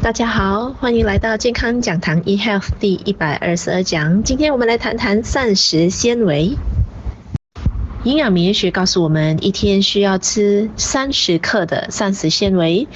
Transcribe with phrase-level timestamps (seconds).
[0.00, 4.22] 大家好，欢迎来到健康讲堂 eHealth 第一百二十二讲。
[4.22, 6.56] 今天我们来谈谈膳食纤维。
[8.04, 12.86] 营养免疫学告诉我们，一天需要吃三十克的膳食纤维。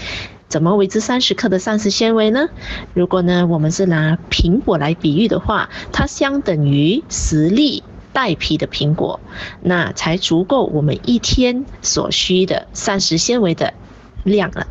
[0.47, 2.49] 怎么为之三十克的膳食纤维呢？
[2.95, 7.83] 如果呢，我们是拿苹果来比喻的话，它相等于十粒
[8.13, 9.19] 带皮的苹果，
[9.61, 13.75] 那才足够我们一天所需的膳食纤维的
[14.23, 14.69] 量了。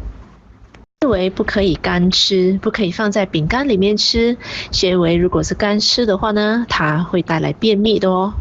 [1.04, 4.38] 纤维不可以干吃，不可以放在饼干里面吃。
[4.70, 8.34] 纤维如果是干吃的话呢，它会带来便秘的哦。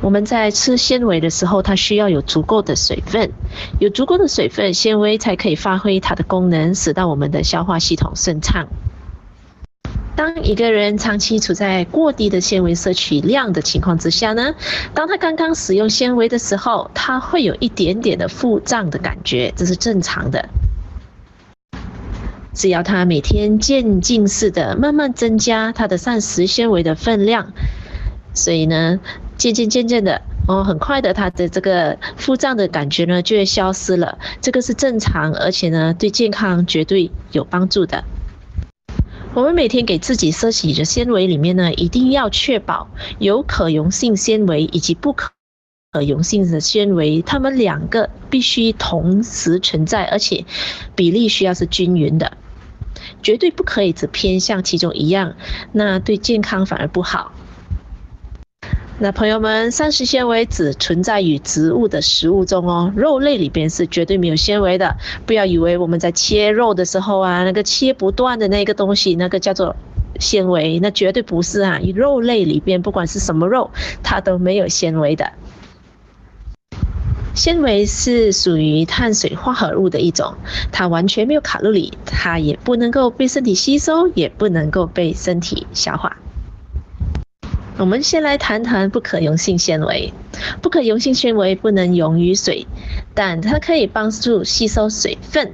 [0.00, 3.30] 我们在吃纤维的时候，它需要有足够的水分，
[3.78, 8.66] 有足够的水分，纤维才可以发挥它的功能，使到我们的消化系统顺畅。
[10.16, 14.54] 当一个人长期处在过低的纤维摄取量的情况之下呢，
[14.94, 20.48] 当他刚刚使用纤维的时候，他会有一点点的腹胀的感觉，这是正常的。
[22.60, 27.54] 只要他每天渐进式的慢慢增加他的膳食纤维的分量，
[28.34, 29.00] 所以呢，
[29.38, 34.18] 渐渐渐渐的哦，很快的他的这个腹胀的感觉呢就会消失了。
[34.42, 38.04] 这个是正常，而且呢对健康绝对有帮助的。
[39.32, 45.30] 我们每天给自己摄取的纤维里面呢，一定要确保有可溶性纤维以及不可
[45.92, 50.44] 可溶性的纤维，它们两个必须同时存在，而且
[50.94, 52.36] 比例需要是均匀的。
[53.22, 55.34] 绝对不可以只偏向其中一样，
[55.72, 57.32] 那对健康反而不好。
[59.02, 64.94] 那朋友们，膳食纤维只存在于植物的食物中哦，肉类里边是绝对没有纤维的。
[65.24, 69.74] 不要以为我们在切肉的时候啊，那个切不断的那个东西，那个叫做
[70.18, 71.80] 纤维，那绝对不是啊。
[71.94, 73.70] 肉类里边不管是什么肉，
[74.02, 75.32] 它都没有纤维的。
[77.34, 80.34] 纤维是属于碳水化合物的一种，
[80.72, 86.16] 它完全没有卡路里，它也不能够被身体吸收，也不能够被身体消化。
[87.78, 90.12] 我们先来谈谈不可溶性纤维。
[90.60, 92.66] 不可溶性纤维不能溶于水，
[93.14, 95.52] 但它可以帮助吸收水分，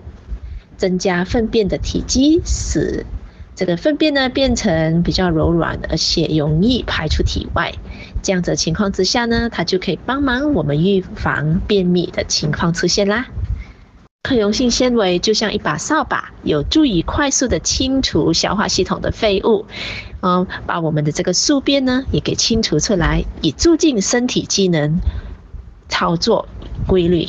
[0.76, 3.06] 增加粪便的体积，使
[3.54, 7.72] 这个粪便呢变成比较柔软，而且容易排出体外。
[8.22, 13.26] 这样子情况之下呢，它就可以帮忙我们预防便秘的情况出现啦。
[14.22, 19.66] 可溶性纤维就像一把扫把，有助于快速的清除消化系统的废物，
[20.20, 24.98] 嗯，把我们的这个宿便呢也给清除出来，以促进身体机能
[25.88, 26.48] 操作
[26.88, 27.28] 规律。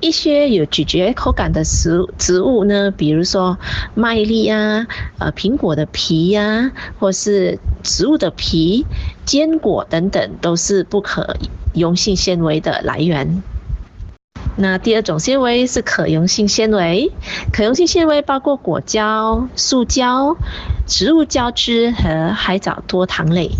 [0.00, 3.58] 一些有咀嚼口感的食植物呢，比如说
[3.94, 4.86] 麦粒啊，
[5.18, 8.86] 呃，苹果的皮呀、啊，或是植物的皮、
[9.24, 11.36] 坚果等等，都是不可
[11.74, 13.42] 溶性纤维的来源。
[14.56, 17.12] 那第二种纤维是可溶性纤维，
[17.52, 20.36] 可溶性纤维包括果胶、树胶、
[20.86, 23.50] 植物胶质和海藻多糖类。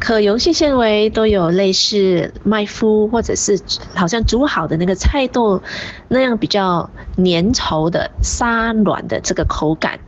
[0.00, 3.60] 可溶性纤维都有类似麦麸或者是
[3.94, 5.62] 好像煮好的那个菜豆
[6.08, 10.00] 那样比较粘稠的沙软的这个口感。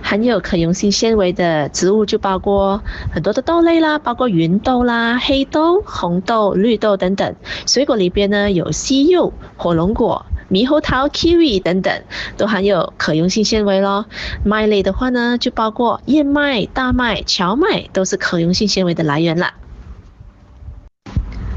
[0.00, 2.82] 含有可溶性纤维的植物就包括
[3.12, 7.36] 很多的豆类啦，包括芸豆啦、黑豆、红豆、绿豆等等。
[7.66, 10.26] 水果里边呢有西柚、火龙果。
[10.52, 12.02] 猕猴桃、kiwi 等等
[12.36, 14.04] 都含有可溶性纤维咯。
[14.44, 19.54] 麦类的话呢，就包括燕麦、大麦、荞麦，都是可溶性纤维的来源啦。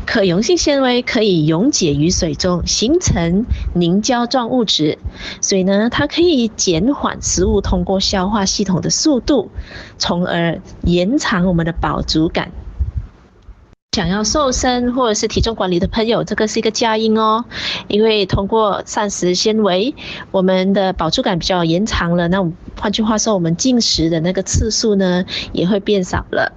[0.06, 4.98] 可溶性纤维可以溶解于水中，形成凝胶状物质，
[5.42, 9.52] 所以呢，它可以减缓食物通过消化系统的速度，
[9.98, 12.52] 从而延长我们的饱足感。
[13.96, 17.46] 想要瘦身或者是体重管理的朋友，这个是一个佳音哦，
[17.88, 19.96] 因为通过膳食纤维，
[20.32, 22.28] 我们的饱足感比较延长了。
[22.28, 22.46] 那
[22.78, 25.24] 换句话说，我们进食的那个次数呢，
[25.54, 26.52] 也会变少了。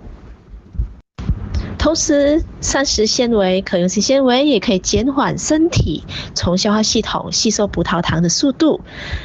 [1.79, 6.03] 同时，膳食纤维、可溶性纤维也可以减缓身体
[6.35, 8.81] 从消化系统吸收葡萄糖的速度，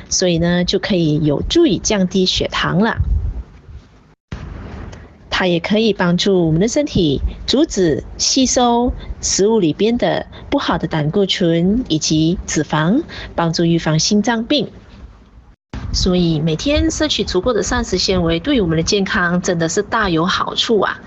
[0.08, 2.98] 所以呢，就可以有助于降低血糖了。
[5.36, 13.02] 它也可以帮助我们的身体阻止吸收食物里边的不好的胆固醇以及脂肪，
[13.34, 14.68] 帮助预防心脏病。
[15.92, 21.02] 所以每天摄取足够的膳食纤维，对于我们的健康真的是大有好处啊！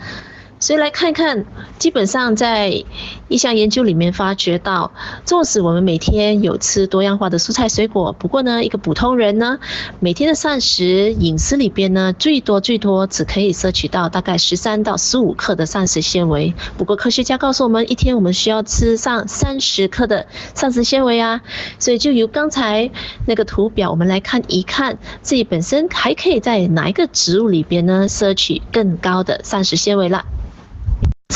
[0.58, 1.44] 所以来看看，
[1.78, 2.82] 基本上在
[3.28, 4.90] 一项研究里面发觉到，
[5.24, 9.58] 纵使我们每天有吃多样化的蔬菜水果，不过呢，一个普通人呢，
[10.00, 16.54] 每天的膳食饮食里边呢，最多最多只可以摄取到大概十三到十五克的膳食纤维。
[16.78, 21.42] 不过科学家告诉我们，一天我们需要吃上三十克的膳食纤维啊。
[21.78, 22.90] 所以就由刚才
[23.26, 30.24] 那个图表，我们来看一看自己本身还可以在哪一个植物里边呢，摄取更高的膳食纤维了。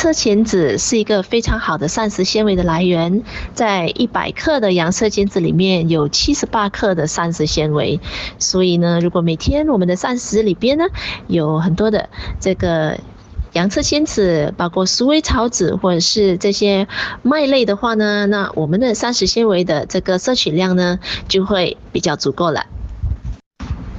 [0.01, 8.01] 车前子是一个非常好的膳食纤维的来源，在一百克的洋车前子里面有七十八克的膳食纤维，
[8.39, 10.87] 所以呢，如果每天我们的膳食里边呢
[11.27, 12.09] 有很多的
[12.41, 12.99] 这个
[13.53, 16.89] 洋侧茄子，包括鼠尾草籽或者是这些
[17.21, 20.99] 麦类的话呢，那我们的膳食纤维的这个摄取量呢
[21.29, 22.65] 就会比较足够了。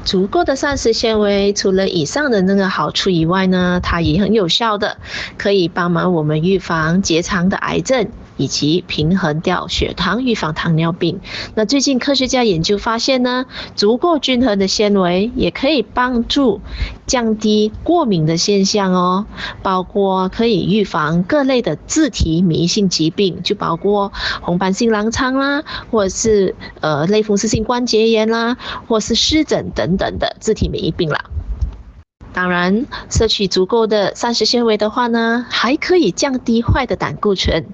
[0.04, 4.98] 足够的膳食纤维，除了以上的那个好处以外呢，它也很有效的，
[5.38, 8.10] 可以帮忙我们预防结肠的癌症。
[8.42, 11.20] 以及平衡掉血糖，预防糖尿病。
[11.54, 13.46] 那最近科学家研究发现呢，
[13.76, 16.60] 足够均衡的纤维也可以帮助
[17.06, 19.28] 降低过敏的现象哦，
[19.62, 24.12] 包括可以预防各类的自体免疫性疾病，就包括
[24.42, 31.31] 红斑性狼疮啦，或者是呃类风湿性关节炎啦，或是湿疹等等的自体免疫病啦。
[32.34, 37.66] 当然，摄取足够的膳食纤维的话呢，还可以降低坏的胆固醇，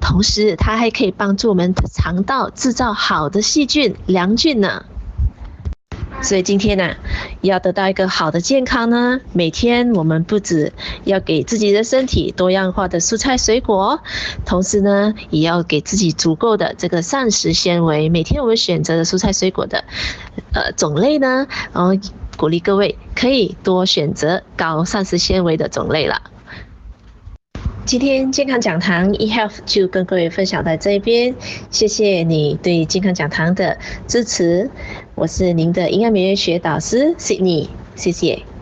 [0.00, 4.84] 同时它还可以帮助我们的肠道制造好的细菌、良菌呢。
[6.22, 6.94] 所以今天呢，
[7.40, 10.72] 要得到一个好的健康呢，每天我们不止
[11.02, 14.00] 要给自己的身体多样化的蔬菜水果，
[14.46, 18.08] 同时呢，也要给自己足够的这个膳食纤维。
[18.08, 19.84] 每天我们选择的蔬菜水果的
[20.52, 21.96] 呃种类呢，然后。
[22.36, 26.20] 鼓励各位可以多选择高膳食纤维的种类了。
[27.84, 31.34] 今天健康讲堂 eHealth 就跟各位分享到这边，
[31.70, 34.70] 谢谢你对健康讲堂的支持。
[35.14, 38.53] 我是您的营养免疫学导师 Sydney，谢谢。